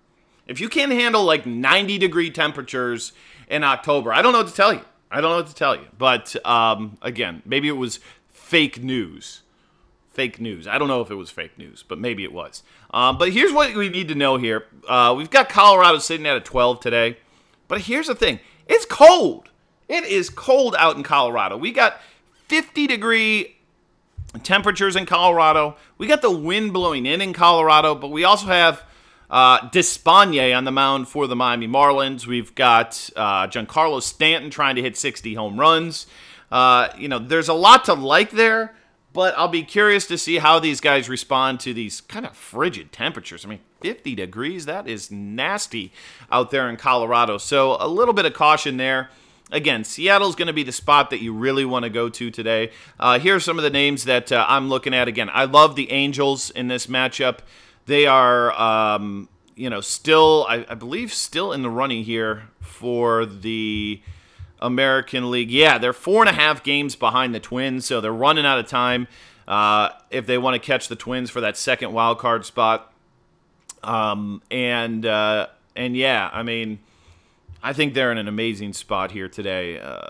[0.47, 3.13] If you can't handle like 90 degree temperatures
[3.49, 4.81] in October, I don't know what to tell you.
[5.11, 5.85] I don't know what to tell you.
[5.97, 7.99] But um, again, maybe it was
[8.31, 9.43] fake news.
[10.11, 10.65] Fake news.
[10.65, 12.63] I don't know if it was fake news, but maybe it was.
[12.91, 14.65] Um, but here's what we need to know here.
[14.87, 17.17] Uh, we've got Colorado sitting at a 12 today.
[17.67, 19.49] But here's the thing it's cold.
[19.87, 21.57] It is cold out in Colorado.
[21.57, 21.99] We got
[22.47, 23.57] 50 degree
[24.43, 25.77] temperatures in Colorado.
[25.97, 28.83] We got the wind blowing in in Colorado, but we also have
[29.29, 32.27] uh, Despaigne on the mound for the Miami Marlins.
[32.27, 36.07] We've got uh, Giancarlo Stanton trying to hit 60 home runs.
[36.51, 38.75] Uh, you know, there's a lot to like there,
[39.13, 42.91] but I'll be curious to see how these guys respond to these kind of frigid
[42.91, 43.45] temperatures.
[43.45, 45.91] I mean, 50 degrees, that is nasty
[46.31, 47.37] out there in Colorado.
[47.37, 49.09] So a little bit of caution there
[49.55, 52.71] again, Seattle's going to be the spot that you really want to go to today.
[52.99, 55.07] Uh, here are some of the names that uh, I'm looking at.
[55.07, 57.39] Again, I love the Angels in this matchup.
[57.85, 63.25] They are, um, you know, still, I, I, believe, still in the running here for
[63.25, 64.01] the
[64.59, 65.51] American League.
[65.51, 68.67] Yeah, they're four and a half games behind the Twins, so they're running out of
[68.67, 69.07] time
[69.47, 72.91] uh, if they want to catch the Twins for that second wild card spot.
[73.83, 76.79] Um, and uh, and yeah, I mean
[77.61, 80.09] I think they're in an amazing spot here today uh,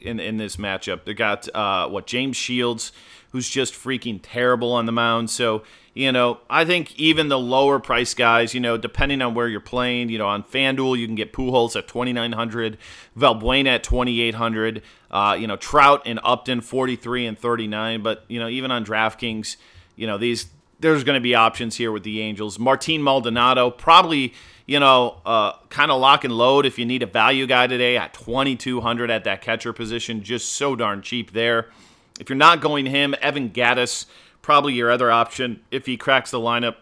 [0.00, 1.04] in in this matchup.
[1.04, 2.92] They got uh, what James Shields,
[3.30, 5.30] who's just freaking terrible on the mound.
[5.30, 5.62] So
[5.94, 9.60] you know, I think even the lower price guys, you know, depending on where you're
[9.60, 12.76] playing, you know, on FanDuel you can get Pujols at 2,900,
[13.16, 18.02] Valbuena at 2,800, uh, you know, Trout and Upton 43 and 39.
[18.02, 19.56] But you know, even on DraftKings,
[19.96, 22.58] you know these there's going to be options here with the Angels.
[22.58, 24.34] Martin Maldonado, probably,
[24.66, 27.96] you know, uh, kind of lock and load if you need a value guy today
[27.96, 30.22] at 2,200 at that catcher position.
[30.22, 31.70] Just so darn cheap there.
[32.18, 34.06] If you're not going him, Evan Gattis,
[34.42, 36.76] probably your other option if he cracks the lineup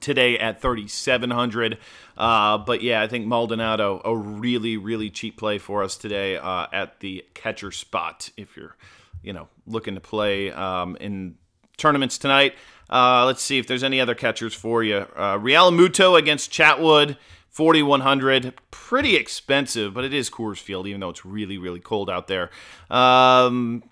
[0.00, 1.78] today at 3,700.
[2.16, 6.66] Uh, but yeah, I think Maldonado, a really, really cheap play for us today uh,
[6.72, 8.76] at the catcher spot if you're,
[9.22, 11.36] you know, looking to play um, in
[11.76, 12.54] tournaments tonight.
[12.92, 15.06] Uh, let's see if there's any other catchers for you.
[15.16, 17.16] Uh, Realmuto against Chatwood,
[17.48, 18.52] 4,100.
[18.70, 22.50] Pretty expensive, but it is Coors Field, even though it's really, really cold out there.
[22.90, 23.82] Um,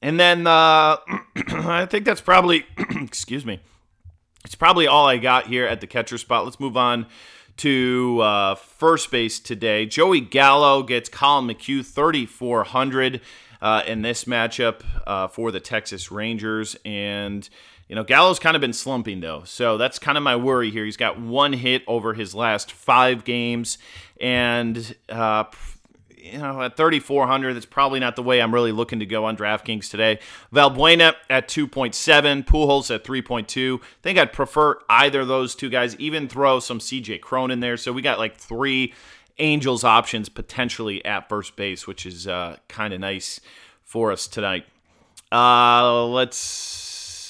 [0.00, 0.96] and then uh,
[1.36, 2.64] I think that's probably,
[3.02, 3.60] excuse me,
[4.46, 6.44] it's probably all I got here at the catcher spot.
[6.44, 7.06] Let's move on
[7.58, 9.84] to uh, first base today.
[9.84, 13.20] Joey Gallo gets Collin McHugh 3,400
[13.60, 16.76] uh, in this matchup uh, for the Texas Rangers.
[16.84, 17.48] And,
[17.94, 19.44] you know, Gallo's kind of been slumping, though.
[19.44, 20.84] So that's kind of my worry here.
[20.84, 23.78] He's got one hit over his last five games.
[24.20, 25.44] And, uh,
[26.16, 29.36] you know, at 3,400, that's probably not the way I'm really looking to go on
[29.36, 30.18] DraftKings today.
[30.52, 33.78] Valbuena at 2.7, Pujols at 3.2.
[33.80, 37.60] I think I'd prefer either of those two guys, even throw some CJ Cron in
[37.60, 37.76] there.
[37.76, 38.92] So we got like three
[39.38, 43.40] Angels options potentially at first base, which is uh, kind of nice
[43.84, 44.66] for us tonight.
[45.30, 46.83] Uh, let's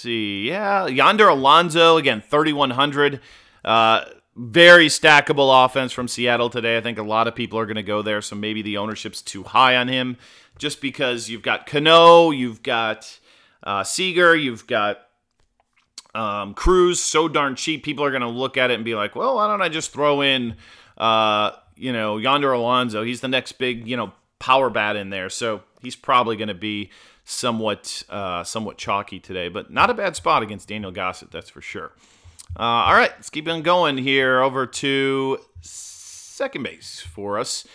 [0.04, 0.48] see.
[0.48, 3.20] Yeah, Yonder Alonso, again, 3,100.
[3.64, 4.04] Uh,
[4.36, 6.76] very stackable offense from Seattle today.
[6.76, 9.22] I think a lot of people are going to go there, so maybe the ownership's
[9.22, 10.16] too high on him
[10.58, 13.18] just because you've got Cano, you've got
[13.62, 14.98] uh, Seager, you've got
[16.14, 17.84] um, Cruz, so darn cheap.
[17.84, 19.92] People are going to look at it and be like, well, why don't I just
[19.92, 20.56] throw in
[20.96, 25.30] uh, you know, Yonder Alonso, he's the next big, you know, power bat in there.
[25.30, 26.90] So he's probably going to be
[27.24, 31.60] somewhat uh, somewhat chalky today, but not a bad spot against Daniel Gossett, that's for
[31.60, 31.92] sure.
[32.58, 37.66] Uh, all right, let's keep on going here over to second base for us.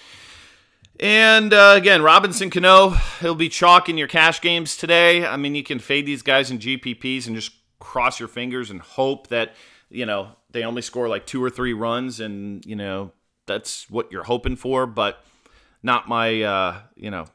[0.99, 2.89] And uh, again, Robinson Cano,
[3.21, 5.25] he'll be chalk in your cash games today.
[5.25, 8.81] I mean, you can fade these guys in GPPs and just cross your fingers and
[8.81, 9.53] hope that,
[9.89, 13.11] you know, they only score like two or three runs and, you know,
[13.45, 15.23] that's what you're hoping for, but
[15.81, 17.25] not my, uh, you know,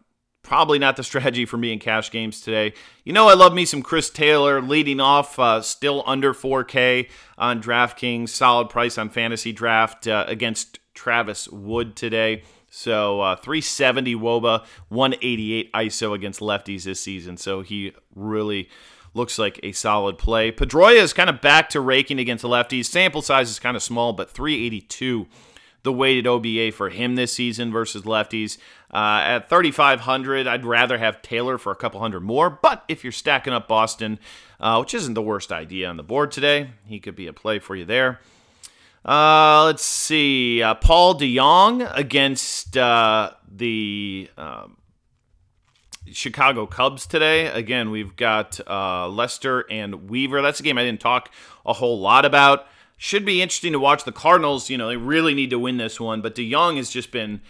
[0.44, 2.74] probably not the strategy for me in cash games today.
[3.02, 7.61] You know, I love me some Chris Taylor leading off, uh, still under 4K on
[7.61, 12.44] DraftKings, solid price on fantasy draft uh, against Travis Wood today.
[12.70, 17.37] So uh, 370 Woba, 188 ISO against lefties this season.
[17.37, 18.68] So he really
[19.14, 20.52] looks like a solid play.
[20.52, 22.87] Pedroia is kind of back to raking against lefties.
[22.87, 25.26] Sample size is kind of small, but 382
[25.85, 28.59] the weighted OBA for him this season versus lefties.
[28.94, 32.48] Uh, at 3,500, I'd rather have Taylor for a couple hundred more.
[32.48, 34.20] But if you're stacking up Boston,
[34.61, 37.59] uh, which isn't the worst idea on the board today, he could be a play
[37.59, 38.20] for you there.
[39.04, 40.62] Uh, let's see.
[40.62, 44.76] Uh, Paul DeJong against uh, the um,
[46.12, 47.46] Chicago Cubs today.
[47.48, 50.40] Again, we've got uh, Lester and Weaver.
[50.40, 51.33] That's a game I didn't talk
[51.66, 54.04] a whole lot about should be interesting to watch.
[54.04, 57.11] The Cardinals, you know, they really need to win this one, but DeJong has just
[57.11, 57.42] been,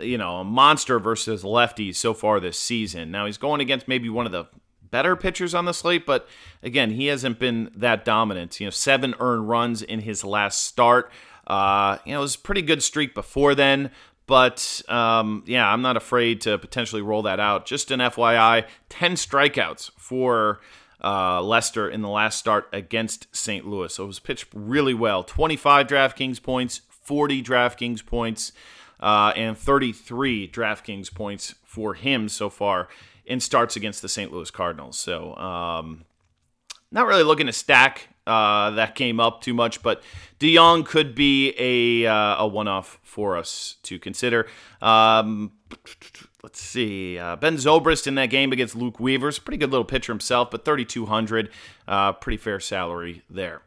[0.00, 3.10] you know, a monster versus lefties so far this season.
[3.10, 4.46] Now he's going against maybe one of the
[4.90, 6.28] better pitchers on the slate, but
[6.62, 8.58] again, he hasn't been that dominant.
[8.60, 11.10] You know, seven earned runs in his last start.
[11.46, 13.90] Uh, you know, it was a pretty good streak before then,
[14.26, 17.66] but um, yeah, I'm not afraid to potentially roll that out.
[17.66, 20.60] Just an FYI, 10 strikeouts for
[21.02, 23.66] uh, Lester in the last start against St.
[23.66, 23.94] Louis.
[23.94, 25.24] So it was pitched really well.
[25.24, 28.52] 25 DraftKings points, 40 DraftKings points,
[29.00, 32.88] uh, and 33 DraftKings points for him so far
[33.24, 34.32] in starts against the St.
[34.32, 34.98] Louis Cardinals.
[34.98, 36.04] So um,
[36.90, 40.02] not really looking to stack uh, that game up too much, but
[40.40, 44.46] DeJong could be a, uh, a one off for us to consider.
[44.80, 45.52] Um,
[46.42, 47.18] let's see.
[47.18, 50.64] Uh, ben Zobrist in that game against Luke Weaver's pretty good little pitcher himself, but
[50.64, 51.50] 3,200,
[51.86, 53.62] uh, pretty fair salary there.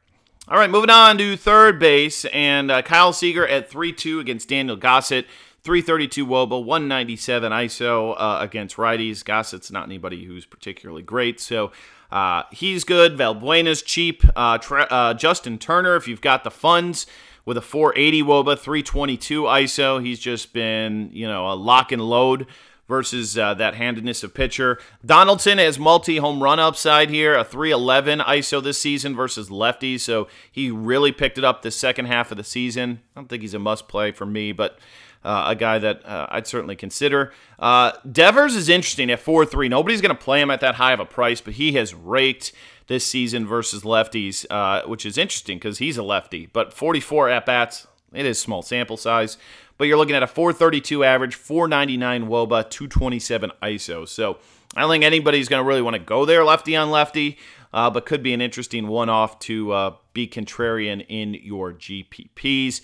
[0.52, 4.76] All right, moving on to third base, and uh, Kyle Seager at 3-2 against Daniel
[4.76, 5.26] Gossett.
[5.64, 9.24] 332 Woba, 197 ISO uh, against righties.
[9.24, 11.72] Gossett's not anybody who's particularly great, so
[12.12, 13.18] uh, he's good.
[13.18, 14.26] Valbuena's cheap.
[14.36, 17.06] Uh, tra- uh, Justin Turner, if you've got the funds,
[17.45, 20.06] with a 480 Woba, 322 ISO.
[20.06, 22.45] He's just been, you know, a lock and load
[22.92, 24.78] versus uh, that handedness of pitcher.
[25.06, 30.02] Donaldson has multi home run upside here, a 311 ISO this season versus lefties.
[30.02, 33.00] So he really picked it up the second half of the season.
[33.16, 34.78] I don't think he's a must play for me, but.
[35.24, 37.32] Uh, a guy that uh, I'd certainly consider.
[37.60, 39.70] Uh, Devers is interesting at 4 3.
[39.70, 42.54] Nobody's going to play him at that high of a price, but he has raked.
[42.88, 46.48] this season versus lefties, uh, which is interesting because he's a lefty.
[46.52, 49.38] But 44 at bats, it is small sample size.
[49.82, 54.08] But you're looking at a 432 average, 499 Woba, 227 ISO.
[54.08, 54.38] So
[54.76, 57.40] I don't think anybody's going to really want to go there lefty on lefty,
[57.74, 62.82] uh, but could be an interesting one off to uh, be contrarian in your GPPs.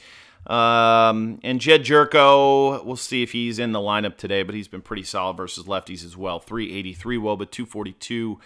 [0.48, 4.82] Um, and Jed Gyorko, we'll see if he's in the lineup today, but he's been
[4.82, 6.40] pretty solid versus lefties as well.
[6.40, 8.40] 383 Woba, 242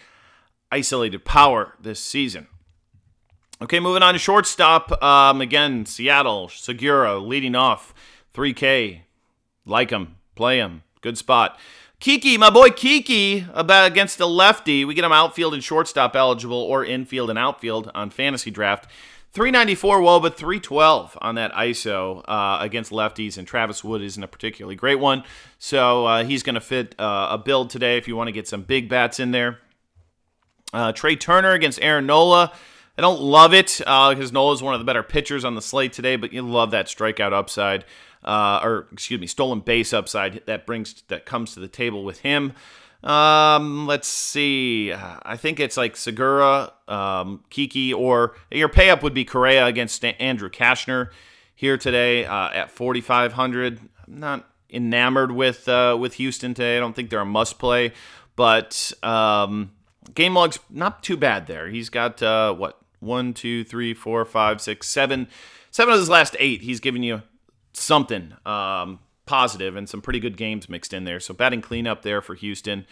[0.70, 2.48] isolated power this season.
[3.62, 5.02] Okay, moving on to shortstop.
[5.02, 7.94] Um, again, Seattle, Segura leading off.
[8.34, 9.02] 3K.
[9.66, 10.16] Like him.
[10.36, 10.84] Play him.
[11.02, 11.60] Good spot.
[12.00, 14.84] Kiki, my boy Kiki, about against a lefty.
[14.86, 18.88] We get him outfield and shortstop eligible or infield and outfield on fantasy draft.
[19.34, 24.76] 394 Woba, 312 on that ISO uh, against lefties, and Travis Wood isn't a particularly
[24.76, 25.24] great one.
[25.58, 28.48] So uh, he's going to fit uh, a build today if you want to get
[28.48, 29.60] some big bats in there.
[30.74, 32.52] Uh, Trea Turner against Aaron Nola.
[32.98, 35.62] I don't love it because uh, Nola is one of the better pitchers on the
[35.62, 37.86] slate today, but you love that strikeout upside,
[38.24, 42.20] uh, or excuse me, stolen base upside that brings that comes to the table with
[42.20, 42.54] him.
[43.04, 44.94] Um, let's see.
[44.94, 50.06] I think it's like Segura, um, Kiki, or your pay up would be Correa against
[50.06, 51.10] Andrew Cashner
[51.56, 53.80] here today uh, at 4,500.
[54.08, 56.78] I'm not enamored with uh, with Houston today.
[56.78, 57.94] I don't think they're a must play,
[58.36, 59.72] but um,
[60.14, 61.70] game log's not too bad there.
[61.70, 65.28] He's got uh, what one, two, three, four, five, six, seven,
[65.72, 66.62] seven of his last eight.
[66.62, 67.24] He's giving you
[67.74, 71.20] something um, positive and some pretty good games mixed in there.
[71.20, 72.86] So batting cleanup there for Houston.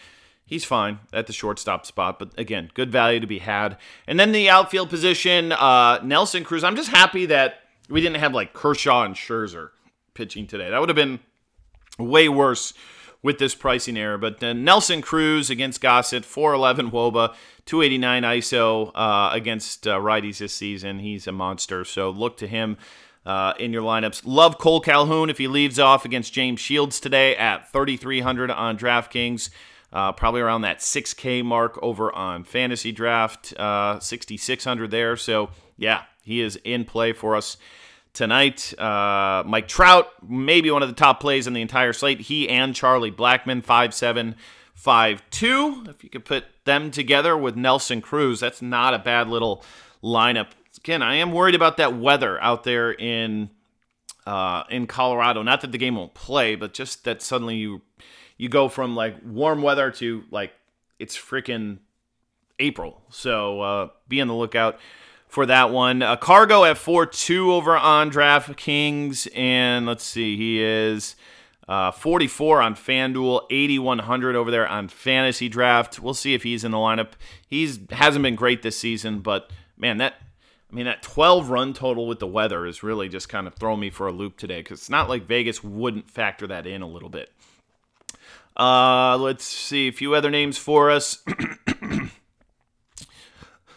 [0.44, 3.76] He's fine at the shortstop spot, but again, good value to be had.
[4.08, 6.64] And then the outfield position, uh, Nelson Cruz.
[6.64, 9.70] I'm just happy that we didn't have like Kershaw and Scherzer
[10.14, 10.70] pitching today.
[10.70, 11.20] That would have been
[11.98, 12.74] way worse
[13.22, 14.18] with this pricing error.
[14.18, 17.34] But uh, Nelson Cruz against Gossett, 411 Woba,
[17.66, 20.98] 289 ISO uh, against uh, righties this season.
[21.00, 21.84] He's a monster.
[21.84, 22.76] So look to him.
[23.26, 24.22] Uh, in your lineups.
[24.24, 29.50] Love Cole Calhoun if he leaves off against James Shields today at 3,300 on DraftKings.
[29.92, 35.16] Uh, probably around that 6K mark over on Fantasy Draft, uh, 6,600 there.
[35.16, 37.56] So, yeah, he is in play for us
[38.12, 38.78] tonight.
[38.78, 42.20] Uh, Mike Trout, maybe one of the top plays in the entire slate.
[42.20, 44.34] He and Charlie Blackmon, 5'7,
[44.80, 45.88] 5'2.
[45.88, 49.64] If you could put them together with Nelson Cruz, that's not a bad little
[50.02, 50.48] lineup.
[50.80, 53.50] Again, I am worried about that weather out there in
[54.26, 55.42] uh, in Colorado.
[55.42, 57.82] Not that the game won't play, but just that suddenly you
[58.36, 60.52] you go from like warm weather to like
[60.98, 61.78] it's freaking
[62.58, 63.02] April.
[63.10, 64.78] So uh, be on the lookout
[65.26, 66.02] for that one.
[66.02, 69.28] Uh, Cargo at 4 2 over on DraftKings.
[69.36, 71.16] And let's see, he is
[71.68, 76.00] uh, 44 on FanDuel, 8,100 over there on Fantasy Draft.
[76.00, 77.12] We'll see if he's in the lineup.
[77.46, 80.14] He's hasn't been great this season, but man, that.
[80.70, 83.80] I mean, that 12 run total with the weather is really just kind of throwing
[83.80, 86.86] me for a loop today because it's not like Vegas wouldn't factor that in a
[86.86, 87.32] little bit.
[88.56, 91.24] Uh, let's see a few other names for us.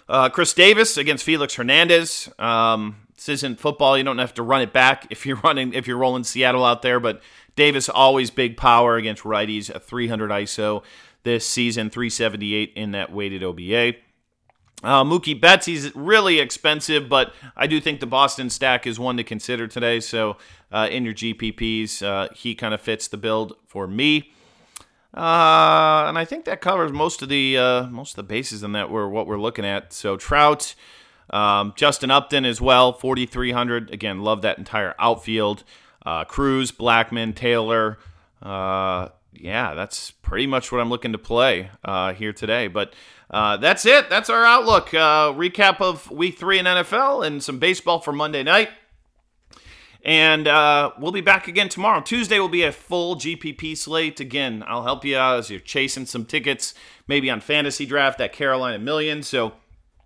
[0.10, 2.30] Uh, Chris Davis against Felix Hernandez.
[2.38, 3.98] Um, this isn't football.
[3.98, 6.82] You don't have to run it back if you're running if you're rolling Seattle out
[6.82, 7.00] there.
[7.00, 7.22] But
[7.56, 9.74] Davis always big power against righties.
[9.74, 10.84] A 300 ISO
[11.24, 13.94] this season, 378 in that weighted OBA.
[14.84, 19.16] Uh, Mookie Betts, he's really expensive, but I do think the Boston stack is one
[19.16, 20.02] to consider today.
[20.02, 20.38] So
[20.72, 24.34] uh, in your GPPs, uh, he kind of fits the build for me.
[25.16, 28.72] Uh, and I think that covers most of the uh, most of the bases in
[28.72, 29.94] that we're what we're looking at.
[29.94, 30.74] So Trout,
[31.30, 33.92] um, Justin Upton as well, 4,300.
[33.92, 35.64] Again, love that entire outfield.
[36.04, 38.00] Uh, Cruz, Blackmon, Taylor.
[39.36, 41.70] Yeah, that's pretty much what I'm looking to play
[42.16, 42.68] here today.
[42.68, 42.94] But
[43.34, 44.12] uh, that's it.
[44.12, 44.94] That's our outlook.
[44.94, 48.70] Uh, recap of Week Three in NFL and some baseball for Monday night.
[50.06, 52.02] And uh, we'll be back again tomorrow.
[52.02, 54.20] Tuesday will be a full GPP slate.
[54.20, 56.76] Again, I'll help you out as you're chasing some tickets,
[57.08, 59.24] maybe on fantasy draft at Carolina Million.
[59.24, 59.54] So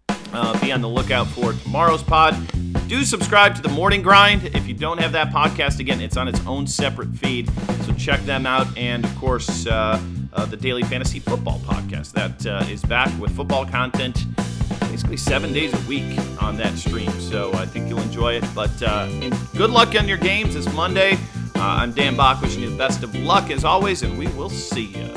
[0.10, 2.36] uh, be on the lookout for tomorrow's pod.
[2.88, 4.46] Do subscribe to the Morning Grind.
[4.56, 7.50] If you don't have that podcast, again, it's on its own separate feed.
[7.86, 8.68] So check them out.
[8.78, 10.02] And of course, uh,
[10.34, 14.26] uh the Daily Fantasy Football Podcast that uh, is back with football content
[14.98, 17.12] basically seven days a week on that stream.
[17.20, 18.44] So I think you'll enjoy it.
[18.56, 19.08] But uh,
[19.56, 21.14] good luck on your games this Monday.
[21.56, 24.50] Uh, I'm Dan Back, wishing you the best of luck as always, and we will
[24.50, 25.17] see you.